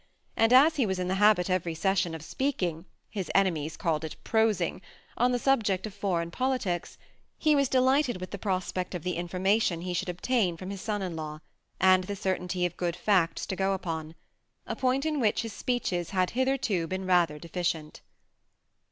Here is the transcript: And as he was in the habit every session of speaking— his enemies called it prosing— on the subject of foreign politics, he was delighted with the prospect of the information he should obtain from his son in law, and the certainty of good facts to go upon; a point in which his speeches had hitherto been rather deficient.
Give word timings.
And 0.35 0.51
as 0.51 0.77
he 0.77 0.87
was 0.87 0.97
in 0.97 1.09
the 1.09 1.13
habit 1.21 1.47
every 1.47 1.75
session 1.75 2.15
of 2.15 2.23
speaking— 2.23 2.85
his 3.11 3.29
enemies 3.35 3.77
called 3.77 4.03
it 4.03 4.15
prosing— 4.23 4.81
on 5.15 5.31
the 5.31 5.37
subject 5.37 5.85
of 5.85 5.93
foreign 5.93 6.31
politics, 6.31 6.97
he 7.37 7.53
was 7.55 7.69
delighted 7.69 8.19
with 8.19 8.31
the 8.31 8.39
prospect 8.39 8.95
of 8.95 9.03
the 9.03 9.13
information 9.15 9.81
he 9.81 9.93
should 9.93 10.09
obtain 10.09 10.57
from 10.57 10.71
his 10.71 10.81
son 10.81 11.03
in 11.03 11.15
law, 11.15 11.39
and 11.79 12.05
the 12.05 12.15
certainty 12.15 12.65
of 12.65 12.77
good 12.77 12.95
facts 12.95 13.45
to 13.45 13.55
go 13.55 13.73
upon; 13.73 14.15
a 14.65 14.75
point 14.75 15.05
in 15.05 15.19
which 15.19 15.43
his 15.43 15.53
speeches 15.53 16.09
had 16.09 16.31
hitherto 16.31 16.87
been 16.87 17.05
rather 17.05 17.37
deficient. 17.37 18.01